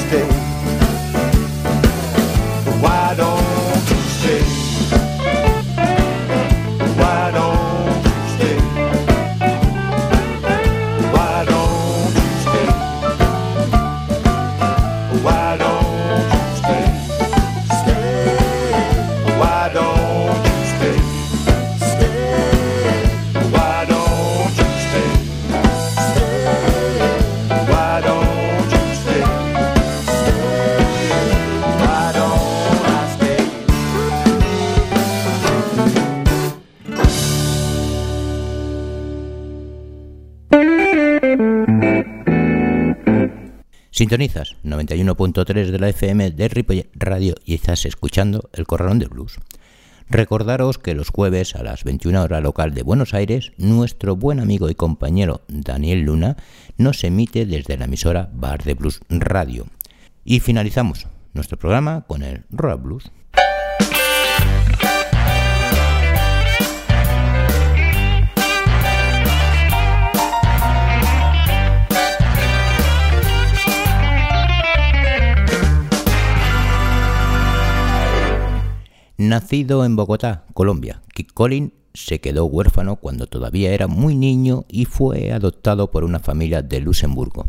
Sintonizas 44.16 44.56
91.3 44.64 45.66
de 45.66 45.78
la 45.78 45.90
FM 45.90 46.30
de 46.30 46.48
Ripollet 46.48 46.88
Radio 46.94 47.34
y 47.44 47.52
estás 47.52 47.84
escuchando 47.84 48.48
El 48.54 48.66
Corralón 48.66 48.98
de 48.98 49.08
Blues. 49.08 49.36
Recordaros 50.08 50.78
que 50.78 50.94
los 50.94 51.10
jueves 51.10 51.54
a 51.54 51.62
las 51.62 51.84
21 51.84 52.22
horas 52.22 52.42
local 52.42 52.72
de 52.72 52.82
Buenos 52.82 53.12
Aires, 53.12 53.52
nuestro 53.58 54.16
buen 54.16 54.40
amigo 54.40 54.70
y 54.70 54.74
compañero 54.74 55.42
Daniel 55.48 56.00
Luna 56.00 56.38
nos 56.78 57.04
emite 57.04 57.44
desde 57.44 57.76
la 57.76 57.84
emisora 57.84 58.30
Bar 58.32 58.64
de 58.64 58.72
Blues 58.72 59.00
Radio. 59.10 59.66
Y 60.24 60.40
finalizamos 60.40 61.08
nuestro 61.34 61.58
programa 61.58 62.06
con 62.08 62.22
el 62.22 62.44
Rock 62.48 62.82
Blues. 62.82 63.12
Nacido 79.18 79.86
en 79.86 79.96
Bogotá, 79.96 80.44
Colombia, 80.52 81.00
Kid 81.14 81.28
Collin 81.32 81.72
se 81.94 82.20
quedó 82.20 82.44
huérfano 82.44 82.96
cuando 82.96 83.26
todavía 83.26 83.72
era 83.72 83.86
muy 83.86 84.14
niño 84.14 84.66
y 84.68 84.84
fue 84.84 85.32
adoptado 85.32 85.90
por 85.90 86.04
una 86.04 86.18
familia 86.18 86.60
de 86.60 86.80
Luxemburgo. 86.80 87.46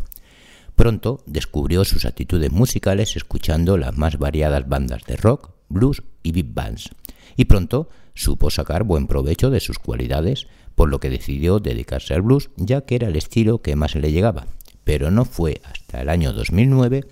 Pronto 0.76 1.22
descubrió 1.26 1.84
sus 1.84 2.06
actitudes 2.06 2.50
musicales 2.52 3.16
escuchando 3.16 3.76
las 3.76 3.98
más 3.98 4.18
variadas 4.18 4.66
bandas 4.66 5.04
de 5.04 5.16
rock, 5.16 5.50
blues 5.68 6.02
y 6.22 6.32
big 6.32 6.54
bands, 6.54 6.88
y 7.36 7.44
pronto 7.44 7.90
supo 8.14 8.48
sacar 8.48 8.84
buen 8.84 9.06
provecho 9.06 9.50
de 9.50 9.60
sus 9.60 9.78
cualidades, 9.78 10.46
por 10.74 10.88
lo 10.88 11.00
que 11.00 11.10
decidió 11.10 11.58
dedicarse 11.58 12.14
al 12.14 12.22
blues, 12.22 12.48
ya 12.56 12.80
que 12.80 12.94
era 12.94 13.08
el 13.08 13.16
estilo 13.16 13.60
que 13.60 13.76
más 13.76 13.94
le 13.94 14.10
llegaba. 14.10 14.46
Pero 14.84 15.10
no 15.10 15.26
fue 15.26 15.60
hasta 15.64 16.00
el 16.00 16.08
año 16.08 16.32
2009 16.32 17.04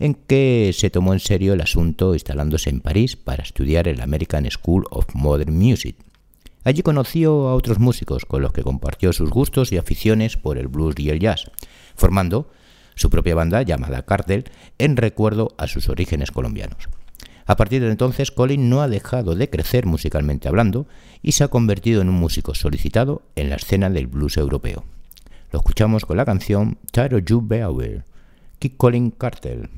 en 0.00 0.14
que 0.14 0.72
se 0.74 0.90
tomó 0.90 1.12
en 1.12 1.20
serio 1.20 1.52
el 1.52 1.60
asunto 1.60 2.14
instalándose 2.14 2.70
en 2.70 2.80
París 2.80 3.16
para 3.16 3.44
estudiar 3.44 3.86
en 3.86 3.98
la 3.98 4.04
American 4.04 4.50
School 4.50 4.86
of 4.90 5.06
Modern 5.14 5.56
Music. 5.56 5.94
Allí 6.64 6.82
conoció 6.82 7.48
a 7.48 7.54
otros 7.54 7.78
músicos 7.78 8.24
con 8.24 8.42
los 8.42 8.52
que 8.52 8.62
compartió 8.62 9.12
sus 9.12 9.30
gustos 9.30 9.72
y 9.72 9.76
aficiones 9.76 10.36
por 10.36 10.58
el 10.58 10.68
blues 10.68 10.94
y 10.98 11.10
el 11.10 11.20
jazz, 11.20 11.50
formando 11.94 12.50
su 12.94 13.08
propia 13.08 13.34
banda 13.34 13.62
llamada 13.62 14.04
Cartel 14.04 14.44
en 14.78 14.96
recuerdo 14.96 15.54
a 15.58 15.66
sus 15.66 15.88
orígenes 15.88 16.30
colombianos. 16.30 16.88
A 17.46 17.56
partir 17.56 17.82
de 17.82 17.90
entonces, 17.90 18.30
Colin 18.30 18.68
no 18.70 18.82
ha 18.82 18.88
dejado 18.88 19.34
de 19.34 19.50
crecer 19.50 19.84
musicalmente 19.84 20.48
hablando 20.48 20.86
y 21.22 21.32
se 21.32 21.44
ha 21.44 21.48
convertido 21.48 22.00
en 22.00 22.08
un 22.08 22.14
músico 22.14 22.54
solicitado 22.54 23.22
en 23.36 23.50
la 23.50 23.56
escena 23.56 23.90
del 23.90 24.06
blues 24.06 24.36
europeo. 24.36 24.84
Lo 25.52 25.58
escuchamos 25.58 26.04
con 26.04 26.16
la 26.16 26.24
canción 26.24 26.78
Tired 26.92 27.24
You 27.24 27.46
Kid 28.60 28.72
Colin 28.76 29.10
Cartel. 29.10 29.68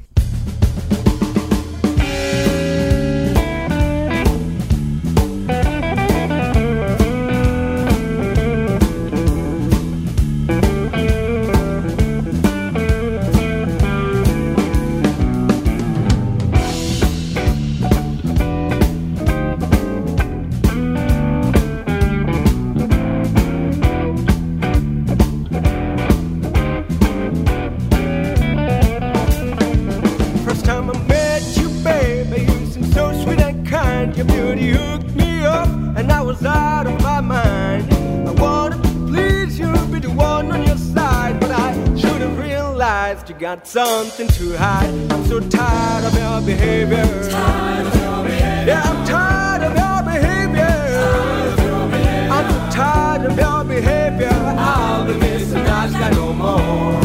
Got 43.43 43.67
something 43.67 44.29
to 44.29 44.57
hide. 44.57 44.95
I'm 45.11 45.27
so 45.27 45.41
tired 45.41 46.05
of 46.05 46.17
your 46.17 46.41
behavior. 46.43 47.05
Tired 47.29 47.87
of 47.89 47.95
your 47.97 48.23
behavior. 48.23 48.65
Yeah, 48.69 48.83
I'm 48.85 49.05
tired 49.05 49.63
of 49.65 49.75
your 49.83 50.13
behavior. 50.13 50.65
Tired 50.65 51.53
of 51.53 51.65
your 51.65 51.89
behavior. 51.89 52.33
I'm 52.33 52.51
so 52.53 52.77
tired 52.77 53.25
of 53.27 53.37
your 53.37 53.65
behavior. 53.65 54.31
I'll 54.33 55.07
be 55.07 55.15
missing 55.15 55.65
nice 55.65 55.91
guy 55.91 56.11
no 56.11 56.33
more. 56.33 57.02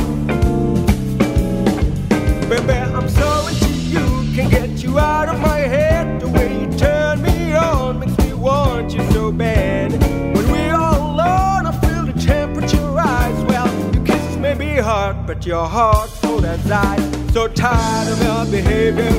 Tired 17.50 18.08
of 18.10 18.22
your 18.24 18.46
behavior. 18.46 19.17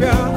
Yeah. 0.00 0.29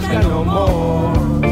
Missing 0.00 0.10
the 0.10 0.18
nice 0.18 0.24
guy 0.24 0.28
no 0.28 0.44
more. 0.44 1.43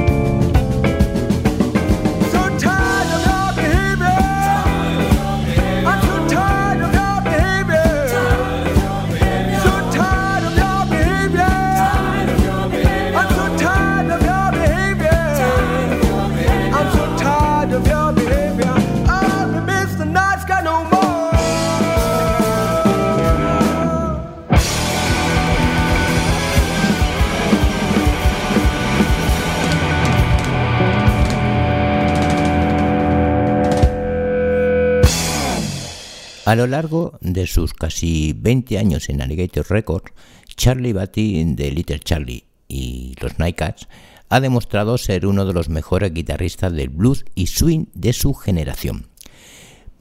A 36.45 36.57
lo 36.57 36.67
largo 36.67 37.19
de 37.21 37.47
sus 37.47 37.73
casi 37.73 38.35
20 38.37 38.77
años 38.77 39.09
en 39.09 39.23
Alligator 39.23 39.65
Records, 39.71 40.13
Charlie 40.57 40.93
Batty 40.93 41.45
de 41.55 41.71
Little 41.71 42.01
Charlie 42.01 42.47
y 42.67 43.15
los 43.21 43.39
Nightcats 43.39 43.87
ha 44.29 44.41
demostrado 44.41 44.99
ser 44.99 45.27
uno 45.27 45.47
de 45.47 45.53
los 45.53 45.69
mejores 45.69 46.13
guitarristas 46.13 46.73
del 46.73 46.89
blues 46.89 47.25
y 47.37 47.47
swing 47.47 47.85
de 47.95 48.13
su 48.13 48.35
generación. 48.35 49.07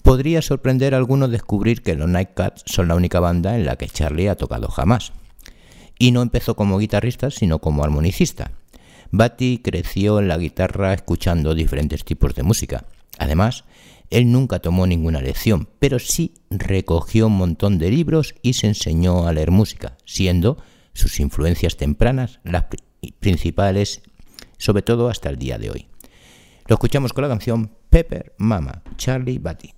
Podría 0.01 0.41
sorprender 0.41 0.95
a 0.95 0.97
algunos 0.97 1.29
descubrir 1.29 1.83
que 1.83 1.93
los 1.93 2.09
Nightcats 2.09 2.63
son 2.65 2.87
la 2.87 2.95
única 2.95 3.19
banda 3.19 3.55
en 3.55 3.65
la 3.67 3.75
que 3.75 3.87
Charlie 3.87 4.27
ha 4.27 4.35
tocado 4.35 4.67
jamás. 4.67 5.13
Y 5.99 6.11
no 6.11 6.23
empezó 6.23 6.55
como 6.55 6.79
guitarrista, 6.79 7.29
sino 7.29 7.59
como 7.59 7.83
armonicista. 7.83 8.49
Batty 9.11 9.59
creció 9.59 10.17
en 10.17 10.27
la 10.27 10.39
guitarra 10.39 10.93
escuchando 10.93 11.53
diferentes 11.53 12.03
tipos 12.03 12.33
de 12.33 12.41
música. 12.41 12.85
Además, 13.19 13.63
él 14.11 14.31
nunca 14.31 14.59
tomó 14.59 14.85
ninguna 14.85 15.21
lección, 15.21 15.69
pero 15.79 15.97
sí 15.97 16.35
recogió 16.49 17.27
un 17.27 17.37
montón 17.37 17.79
de 17.79 17.89
libros 17.89 18.35
y 18.41 18.53
se 18.53 18.67
enseñó 18.67 19.25
a 19.25 19.33
leer 19.33 19.51
música, 19.51 19.97
siendo 20.05 20.57
sus 20.93 21.19
influencias 21.19 21.77
tempranas 21.77 22.39
las 22.43 22.65
principales, 23.19 24.03
sobre 24.57 24.83
todo 24.83 25.09
hasta 25.09 25.29
el 25.29 25.37
día 25.37 25.57
de 25.57 25.71
hoy. 25.71 25.87
Lo 26.67 26.75
escuchamos 26.75 27.13
con 27.13 27.23
la 27.23 27.29
canción 27.29 27.71
Pepper 27.89 28.35
Mama, 28.37 28.83
Charlie 28.97 29.39
Batty. 29.39 29.73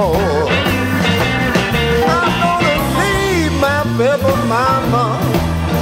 More. 0.00 0.48
I'm 2.16 2.32
gonna 2.42 2.76
leave 3.00 3.54
my 3.66 3.80
pepper 3.98 4.38
mama. 4.52 5.04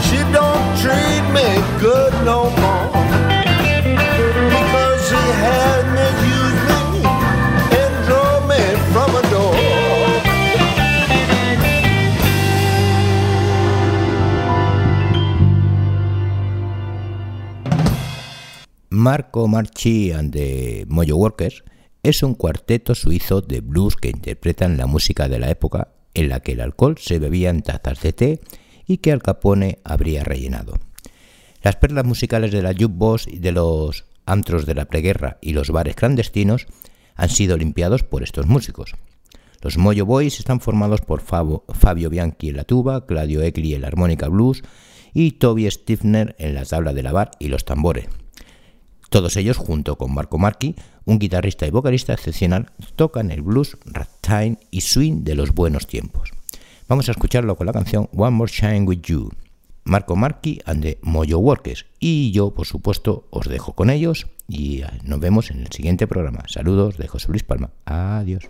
She 0.07 0.19
don't 0.37 0.67
treat 0.83 1.25
me 1.37 1.49
good 1.85 2.13
no 2.31 2.39
more. 2.63 2.89
Because 4.55 4.99
she 5.09 5.23
had 5.45 5.83
me 5.97 6.07
and 7.81 7.93
drove 8.07 8.43
me 8.53 8.63
from 8.93 9.11
a 9.21 9.23
door. 9.33 9.55
Marco 18.91 19.47
Marchi 19.47 20.11
and 20.11 20.33
the 20.33 20.85
Mojo 20.95 21.17
Workers 21.25 21.63
es 22.09 22.23
un 22.23 22.35
cuarteto 22.35 22.95
suizo 22.95 23.43
de 23.43 23.61
blues 23.61 23.97
que 23.97 24.09
interpretan 24.09 24.79
la 24.79 24.87
música 24.87 25.29
de 25.29 25.39
la 25.39 25.51
época 25.51 25.89
en 26.15 26.31
la 26.31 26.41
que 26.41 26.53
el 26.53 26.63
alcohol 26.63 26.97
se 26.99 27.19
bebía 27.19 27.51
en 27.51 27.61
tazas 27.61 28.01
de 28.01 28.15
té 28.15 28.41
y 28.87 28.99
que 28.99 29.13
Al 29.13 29.23
Capone 29.23 29.81
habría 29.85 30.25
rellenado. 30.25 30.79
Las 31.63 31.77
perlas 31.77 32.07
musicales 32.07 32.51
de 32.51 32.63
la 32.63 32.73
jukebox 32.73 33.29
y 33.29 33.41
de 33.41 33.53
los 33.53 34.07
antros 34.25 34.65
de 34.65 34.75
la 34.75 34.87
preguerra 34.87 35.37
y 35.43 35.53
los 35.53 35.71
bares 35.71 35.97
clandestinos 35.97 36.67
han 37.15 37.29
sido 37.29 37.59
limpiados 37.59 38.05
por 38.05 38.23
estos 38.23 38.47
músicos. 38.47 38.95
Los 39.61 39.77
Mojo 39.77 40.07
Boys 40.07 40.39
están 40.39 40.61
formados 40.61 41.03
por 41.03 41.21
Fabio 41.21 42.11
Bianchi 42.11 42.49
en 42.49 42.57
la 42.57 42.65
tuba, 42.65 43.05
Claudio 43.05 43.43
Egli 43.43 43.75
en 43.75 43.83
la 43.83 43.89
armónica 43.89 44.29
blues 44.29 44.63
y 45.13 45.33
Toby 45.33 45.71
Stifner 45.71 46.37
en 46.39 46.55
la 46.55 46.65
tabla 46.65 46.95
de 46.95 47.03
lavar 47.03 47.33
y 47.39 47.49
los 47.49 47.67
tambores. 47.67 48.07
Todos 49.09 49.37
ellos, 49.37 49.57
junto 49.57 49.97
con 49.97 50.13
Marco 50.13 50.39
Marchi, 50.39 50.75
un 51.05 51.19
guitarrista 51.19 51.67
y 51.67 51.71
vocalista 51.71 52.13
excepcional, 52.13 52.71
tocan 52.97 53.31
el 53.31 53.43
blues, 53.43 53.79
ragtime 53.87 54.59
y 54.71 54.83
swing 54.83 55.25
de 55.25 55.35
los 55.35 55.55
buenos 55.55 55.87
tiempos. 55.87 56.31
Vamos 56.89 57.09
a 57.09 57.13
escucharlo 57.13 57.57
con 57.57 57.67
la 57.67 57.73
canción 57.73 58.09
One 58.15 58.33
More 58.33 58.53
Shine 58.53 58.83
With 58.83 59.01
You. 59.03 59.31
Marco 59.85 60.17
Marchi 60.17 60.61
and 60.67 60.83
the 60.83 60.99
Mojo 61.03 61.39
Workers. 61.39 61.87
Y 61.99 62.31
yo, 62.33 62.53
por 62.53 62.67
supuesto, 62.67 63.27
os 63.31 63.49
dejo 63.49 63.73
con 63.73 63.89
ellos 63.89 64.27
y 64.47 64.83
nos 65.03 65.19
vemos 65.19 65.51
en 65.51 65.61
el 65.61 65.73
siguiente 65.73 66.07
programa. 66.07 66.45
Saludos 66.47 66.99
de 66.99 67.09
José 67.09 67.29
Luis 67.29 67.43
Palma. 67.43 67.71
Adiós. 67.87 68.45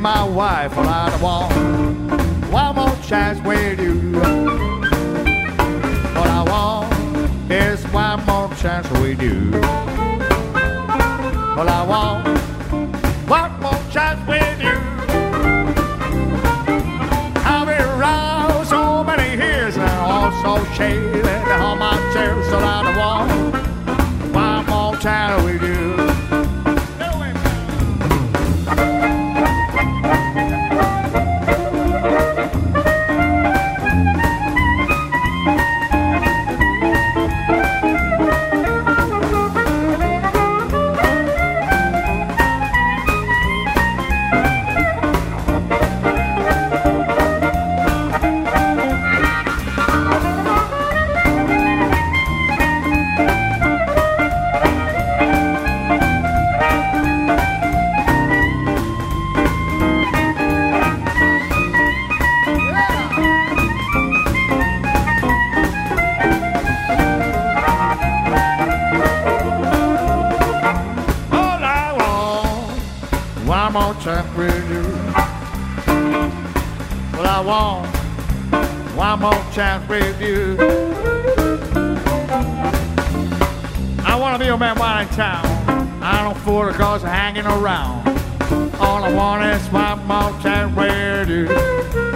my 0.00 0.24
wife, 0.24 0.76
and 0.78 0.88
I 0.88 1.10
don't 1.10 1.20
on 77.52 77.84
one 78.96 79.20
more 79.20 79.44
chance 79.52 79.86
with 79.86 80.20
you. 80.20 80.56
I 84.04 84.16
wanna 84.18 84.38
be 84.38 84.46
your 84.46 84.56
man 84.56 84.78
while 84.78 85.02
in 85.02 85.08
town. 85.08 85.44
I 86.02 86.22
don't 86.22 86.36
fool 86.38 86.64
the 86.64 86.72
girls 86.72 87.02
hanging 87.02 87.44
around. 87.44 88.08
All 88.80 89.04
I 89.04 89.12
want 89.12 89.44
is 89.44 89.66
one 89.68 90.06
more 90.06 90.32
chance 90.42 90.74
with 90.74 91.28
you. 91.28 92.11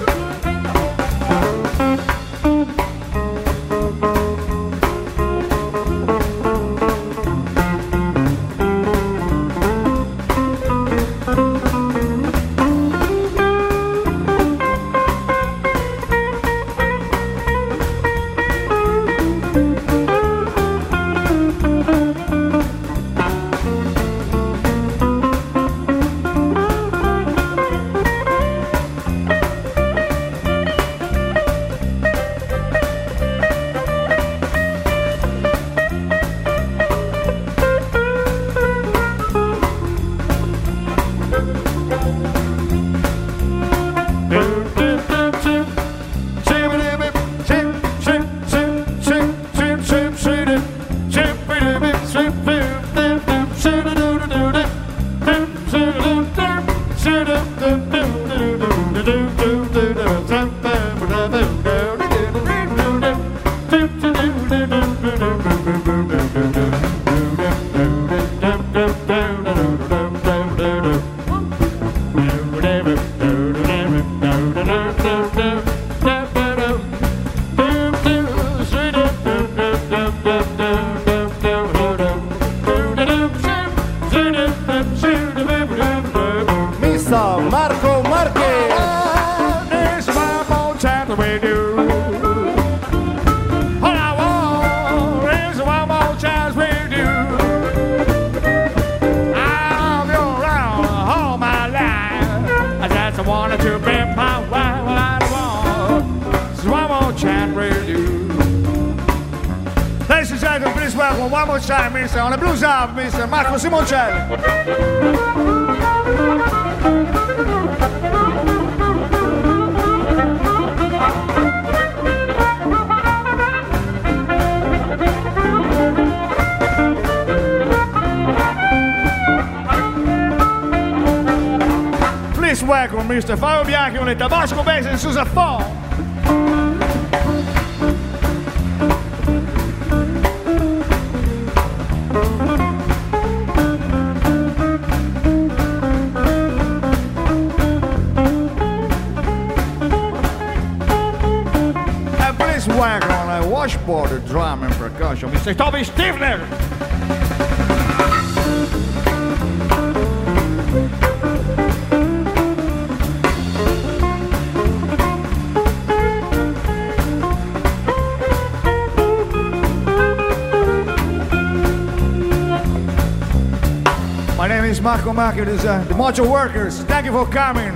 Marco 174.87 175.13
Marco, 175.13 175.45
this, 175.45 175.65
uh, 175.65 175.83
the 175.89 175.95
module 175.95 176.31
workers. 176.31 176.79
Thank 176.83 177.07
you 177.07 177.11
for 177.11 177.27
coming. 177.27 177.75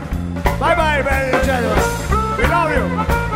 Bye 0.61 0.76
bye, 0.76 1.00
ladies 1.00 1.34
and 1.34 1.44
gentlemen. 1.44 2.38
We 2.38 2.44
love 2.46 2.70
you. 2.70 3.29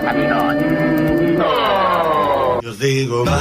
Veamos, 0.00 0.06
amigos. 0.06 0.54
Yo 2.62 2.70
os 2.70 2.78
digo 2.78 3.24
bye, 3.24 3.32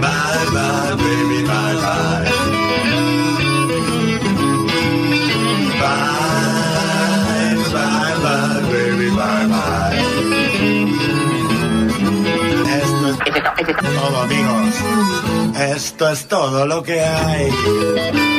bye, 0.00 0.46
bye, 0.52 0.94
baby, 0.96 1.42
bye, 1.46 1.74
bye. 1.82 2.30
Bye, 5.80 7.56
bye, 7.72 8.14
bye, 8.22 8.60
baby, 8.70 9.08
bye, 9.10 9.46
bye. 9.46 9.98
Esto 12.80 13.06
es 13.08 13.16
Es 13.20 13.34
esto, 13.36 13.52
es 13.68 13.76
todo, 13.76 14.16
amigos. 14.22 14.74
Esto 15.56 16.08
es 16.08 16.20
todo 16.28 16.66
lo 16.66 16.82
que 16.82 17.00
hay. 17.00 18.29